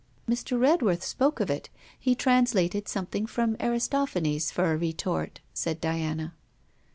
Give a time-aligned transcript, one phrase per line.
[0.27, 0.59] 'Mr.
[0.59, 1.69] Redworth spoke of it:
[1.99, 6.33] he translated something from Aristophanes for a retort,' said Diana.